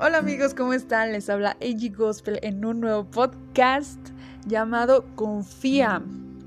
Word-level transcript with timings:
Hola 0.00 0.18
amigos, 0.18 0.54
¿cómo 0.54 0.74
están? 0.74 1.10
Les 1.10 1.28
habla 1.28 1.56
AG 1.60 1.96
Gospel 1.96 2.38
en 2.42 2.64
un 2.64 2.80
nuevo 2.80 3.10
podcast 3.10 3.98
llamado 4.46 5.04
Confía. 5.16 6.04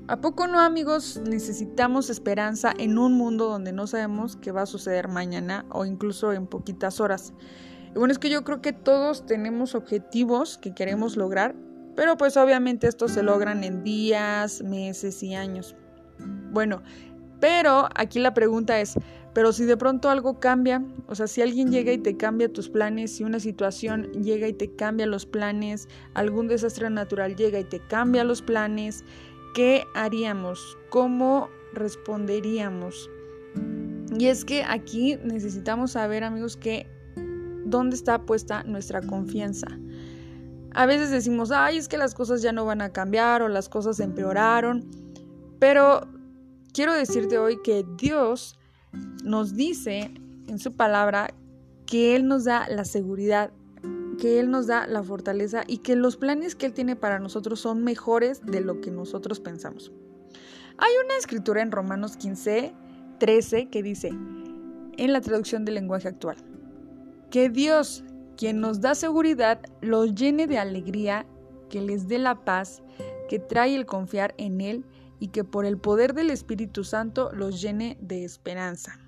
¿A 0.08 0.16
poco 0.22 0.46
no 0.46 0.58
amigos 0.58 1.20
necesitamos 1.22 2.08
esperanza 2.08 2.72
en 2.78 2.96
un 2.96 3.12
mundo 3.12 3.50
donde 3.50 3.72
no 3.72 3.86
sabemos 3.86 4.36
qué 4.36 4.52
va 4.52 4.62
a 4.62 4.66
suceder 4.66 5.08
mañana 5.08 5.66
o 5.68 5.84
incluso 5.84 6.32
en 6.32 6.46
poquitas 6.46 6.98
horas? 6.98 7.34
Bueno, 7.94 8.10
es 8.10 8.18
que 8.18 8.30
yo 8.30 8.42
creo 8.42 8.62
que 8.62 8.72
todos 8.72 9.26
tenemos 9.26 9.74
objetivos 9.74 10.56
que 10.56 10.74
queremos 10.74 11.18
lograr, 11.18 11.54
pero 11.94 12.16
pues 12.16 12.38
obviamente 12.38 12.86
estos 12.86 13.10
se 13.10 13.22
logran 13.22 13.64
en 13.64 13.84
días, 13.84 14.62
meses 14.62 15.22
y 15.22 15.34
años. 15.34 15.76
Bueno, 16.52 16.82
pero 17.42 17.88
aquí 17.96 18.20
la 18.20 18.34
pregunta 18.34 18.80
es, 18.80 18.94
pero 19.34 19.52
si 19.52 19.64
de 19.64 19.76
pronto 19.76 20.08
algo 20.08 20.38
cambia, 20.38 20.80
o 21.08 21.16
sea, 21.16 21.26
si 21.26 21.42
alguien 21.42 21.72
llega 21.72 21.92
y 21.92 21.98
te 21.98 22.16
cambia 22.16 22.52
tus 22.52 22.68
planes, 22.68 23.16
si 23.16 23.24
una 23.24 23.40
situación 23.40 24.04
llega 24.12 24.46
y 24.46 24.52
te 24.52 24.76
cambia 24.76 25.06
los 25.06 25.26
planes, 25.26 25.88
algún 26.14 26.46
desastre 26.46 26.88
natural 26.88 27.34
llega 27.34 27.58
y 27.58 27.64
te 27.64 27.80
cambia 27.80 28.22
los 28.22 28.42
planes, 28.42 29.02
¿qué 29.56 29.82
haríamos? 29.96 30.78
¿Cómo 30.88 31.48
responderíamos? 31.72 33.10
Y 34.16 34.26
es 34.26 34.44
que 34.44 34.62
aquí 34.62 35.18
necesitamos 35.24 35.90
saber, 35.90 36.22
amigos, 36.22 36.56
que 36.56 36.86
dónde 37.64 37.96
está 37.96 38.22
puesta 38.22 38.62
nuestra 38.62 39.02
confianza. 39.02 39.66
A 40.74 40.86
veces 40.86 41.10
decimos, 41.10 41.50
ay, 41.50 41.78
es 41.78 41.88
que 41.88 41.98
las 41.98 42.14
cosas 42.14 42.40
ya 42.40 42.52
no 42.52 42.64
van 42.66 42.82
a 42.82 42.92
cambiar 42.92 43.42
o 43.42 43.48
las 43.48 43.68
cosas 43.68 43.98
empeoraron, 43.98 44.88
pero 45.58 46.06
quiero 46.72 46.94
decirte 46.94 47.38
hoy 47.38 47.60
que 47.62 47.84
Dios 47.96 48.58
nos 49.24 49.54
dice 49.54 50.12
en 50.48 50.58
su 50.58 50.72
palabra 50.72 51.34
que 51.86 52.16
Él 52.16 52.26
nos 52.26 52.44
da 52.44 52.66
la 52.68 52.84
seguridad, 52.84 53.52
que 54.18 54.40
Él 54.40 54.50
nos 54.50 54.66
da 54.66 54.86
la 54.86 55.02
fortaleza 55.02 55.64
y 55.66 55.78
que 55.78 55.96
los 55.96 56.16
planes 56.16 56.54
que 56.54 56.66
Él 56.66 56.72
tiene 56.72 56.96
para 56.96 57.18
nosotros 57.18 57.60
son 57.60 57.84
mejores 57.84 58.44
de 58.44 58.60
lo 58.60 58.80
que 58.80 58.90
nosotros 58.90 59.40
pensamos. 59.40 59.92
Hay 60.78 60.92
una 61.04 61.16
escritura 61.18 61.62
en 61.62 61.70
Romanos 61.70 62.16
15, 62.16 62.74
13 63.18 63.68
que 63.68 63.82
dice, 63.82 64.08
en 64.08 65.12
la 65.12 65.20
traducción 65.20 65.64
del 65.64 65.74
lenguaje 65.74 66.08
actual, 66.08 66.36
que 67.30 67.50
Dios, 67.50 68.04
quien 68.36 68.60
nos 68.60 68.80
da 68.80 68.94
seguridad, 68.94 69.60
los 69.80 70.14
llene 70.14 70.46
de 70.46 70.58
alegría, 70.58 71.26
que 71.68 71.80
les 71.80 72.08
dé 72.08 72.18
la 72.18 72.44
paz, 72.44 72.82
que 73.28 73.38
trae 73.38 73.74
el 73.74 73.86
confiar 73.86 74.34
en 74.38 74.60
Él 74.60 74.84
y 75.22 75.28
que 75.28 75.44
por 75.44 75.64
el 75.64 75.78
poder 75.78 76.14
del 76.14 76.30
Espíritu 76.30 76.82
Santo 76.82 77.30
los 77.32 77.62
llene 77.62 77.96
de 78.00 78.24
esperanza. 78.24 78.98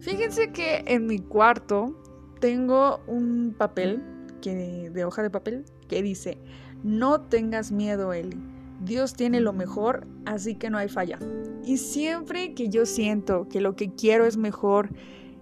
Fíjense 0.00 0.52
que 0.52 0.84
en 0.86 1.06
mi 1.06 1.20
cuarto 1.20 1.98
tengo 2.38 3.00
un 3.06 3.54
papel 3.56 4.02
que, 4.42 4.90
de 4.90 5.04
hoja 5.06 5.22
de 5.22 5.30
papel 5.30 5.64
que 5.88 6.02
dice, 6.02 6.36
no 6.82 7.22
tengas 7.22 7.72
miedo, 7.72 8.12
Eli. 8.12 8.36
Dios 8.84 9.14
tiene 9.14 9.40
lo 9.40 9.54
mejor, 9.54 10.06
así 10.26 10.56
que 10.56 10.68
no 10.68 10.76
hay 10.76 10.90
falla. 10.90 11.18
Y 11.64 11.78
siempre 11.78 12.52
que 12.52 12.68
yo 12.68 12.84
siento 12.84 13.48
que 13.48 13.62
lo 13.62 13.76
que 13.76 13.94
quiero 13.94 14.26
es 14.26 14.36
mejor 14.36 14.90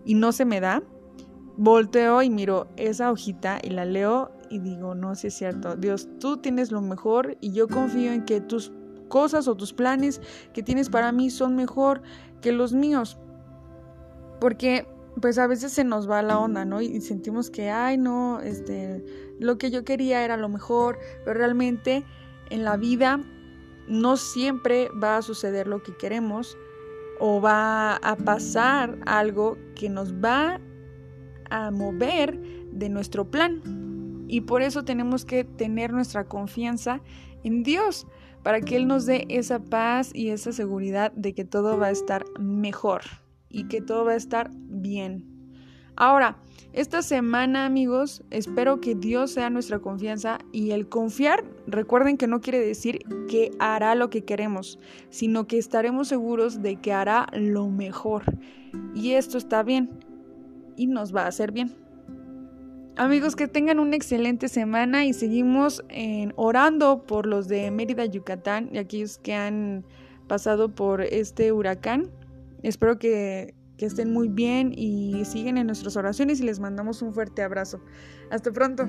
y 0.05 0.15
no 0.15 0.31
se 0.31 0.45
me 0.45 0.61
da, 0.61 0.85
volteo 1.57 2.23
y 2.23 2.31
miro 2.31 2.69
esa 2.77 3.11
hojita 3.11 3.59
y 3.61 3.71
la 3.71 3.87
leo 3.87 4.31
y 4.51 4.61
digo, 4.61 4.95
no, 4.95 5.17
si 5.17 5.27
es 5.27 5.35
cierto, 5.35 5.75
Dios, 5.75 6.09
tú 6.21 6.37
tienes 6.37 6.71
lo 6.71 6.81
mejor 6.81 7.37
y 7.41 7.53
yo 7.53 7.67
confío 7.67 8.13
en 8.13 8.25
que 8.25 8.41
tus 8.41 8.71
cosas 9.13 9.47
o 9.47 9.55
tus 9.55 9.75
planes 9.75 10.23
que 10.55 10.63
tienes 10.63 10.89
para 10.89 11.13
mí 11.13 11.29
son 11.29 11.55
mejor 11.55 12.01
que 12.41 12.51
los 12.51 12.73
míos. 12.73 13.19
Porque 14.41 14.87
pues 15.21 15.37
a 15.37 15.47
veces 15.47 15.71
se 15.71 15.85
nos 15.85 16.11
va 16.11 16.23
la 16.23 16.39
onda, 16.39 16.65
¿no? 16.65 16.81
Y 16.81 16.99
sentimos 17.03 17.51
que, 17.51 17.69
ay, 17.71 17.99
no, 17.99 18.41
este, 18.41 19.05
lo 19.39 19.59
que 19.59 19.71
yo 19.71 19.85
quería 19.85 20.25
era 20.25 20.39
lo 20.39 20.49
mejor, 20.49 20.99
pero 21.27 21.39
realmente 21.39 22.07
en 22.49 22.65
la 22.65 22.79
vida 22.79 23.21
no 23.87 24.17
siempre 24.17 24.89
va 25.03 25.19
a 25.19 25.23
suceder 25.23 25.67
lo 25.67 25.83
que 25.83 25.95
queremos 25.95 26.57
o 27.21 27.43
va 27.43 27.97
a 27.97 28.17
pasar 28.17 28.99
algo 29.05 29.59
que 29.75 29.91
nos 29.91 30.15
va 30.15 30.59
a 31.51 31.71
mover 31.71 32.41
de 32.73 32.89
nuestro 32.89 33.31
plan. 33.31 33.82
Y 34.33 34.41
por 34.41 34.63
eso 34.63 34.83
tenemos 34.83 35.27
que 35.27 35.45
tener 35.45 35.93
nuestra 35.93 36.25
confianza 36.25 37.03
en 37.45 37.63
Dios, 37.63 38.07
para 38.43 38.63
que 38.63 38.77
Él 38.77 38.87
nos 38.87 39.05
dé 39.05 39.27
esa 39.29 39.63
paz 39.63 40.11
y 40.15 40.31
esa 40.31 40.53
seguridad 40.53 41.13
de 41.13 41.35
que 41.35 41.45
todo 41.45 41.77
va 41.77 41.89
a 41.89 41.91
estar 41.91 42.25
mejor 42.41 43.03
y 43.51 43.69
que 43.69 43.83
todo 43.83 44.07
va 44.07 44.13
a 44.13 44.17
estar 44.17 44.51
bien. 44.55 45.23
Ahora, 45.97 46.39
esta 46.73 47.03
semana 47.03 47.67
amigos, 47.67 48.25
espero 48.31 48.81
que 48.81 48.95
Dios 48.95 49.33
sea 49.33 49.51
nuestra 49.51 49.81
confianza 49.81 50.39
y 50.51 50.71
el 50.71 50.89
confiar, 50.89 51.45
recuerden 51.67 52.17
que 52.17 52.27
no 52.27 52.41
quiere 52.41 52.59
decir 52.59 53.01
que 53.29 53.51
hará 53.59 53.95
lo 53.95 54.09
que 54.09 54.25
queremos, 54.25 54.79
sino 55.11 55.47
que 55.47 55.59
estaremos 55.59 56.09
seguros 56.09 56.63
de 56.63 56.77
que 56.77 56.95
hará 56.95 57.27
lo 57.35 57.69
mejor. 57.69 58.25
Y 58.95 59.11
esto 59.11 59.37
está 59.37 59.63
bien 59.63 59.91
y 60.75 60.87
nos 60.87 61.15
va 61.15 61.25
a 61.25 61.29
hacer 61.29 61.53
bien. 61.53 61.82
Amigos, 62.97 63.37
que 63.37 63.49
tengan 63.49 63.79
una 63.79 63.97
excelente 63.97 64.49
semana 64.49 65.07
y 65.07 65.15
seguimos 65.15 65.83
orando 66.37 67.05
por 67.07 67.27
los 67.27 67.49
de 67.49 67.71
Mérida, 67.71 68.05
Yucatán 68.05 68.69
y 68.71 68.79
aquellos 68.79 69.17
que 69.17 69.35
han 69.35 69.87
pasado 70.29 70.75
por 70.75 71.01
este 71.01 71.53
huracán. 71.53 72.11
Espero 72.63 72.99
que, 72.99 73.55
que 73.79 73.87
estén 73.87 74.13
muy 74.13 74.29
bien 74.29 74.75
y 74.77 75.25
siguen 75.25 75.57
en 75.57 75.69
nuestras 75.69 75.97
oraciones 75.97 76.41
y 76.41 76.45
les 76.45 76.61
mandamos 76.61 77.01
un 77.01 77.15
fuerte 77.15 77.43
abrazo. 77.43 77.81
Hasta 78.31 78.53
pronto. 78.53 78.85